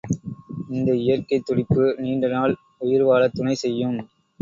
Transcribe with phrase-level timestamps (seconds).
[0.69, 2.55] இந்த இயற்கைத் துடிப்பு நீண்டநாள்
[2.81, 3.97] உயிர்வாழத்துணை செய்யும்.